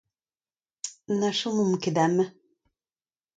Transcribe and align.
Na 1.19 1.29
chomomp 1.37 1.75
ket 1.81 1.97
amañ. 2.05 2.29